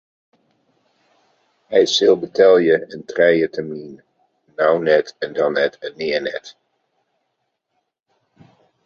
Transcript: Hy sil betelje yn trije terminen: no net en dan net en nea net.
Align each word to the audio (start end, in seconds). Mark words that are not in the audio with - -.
Hy 1.73 1.81
sil 1.95 2.15
betelje 2.21 2.77
yn 2.95 3.01
trije 3.11 3.47
terminen: 3.57 4.01
no 4.57 4.69
net 4.87 5.07
en 5.23 5.29
dan 5.37 5.53
net 5.59 5.73
en 5.85 5.91
nea 5.99 6.19
net. 6.27 6.45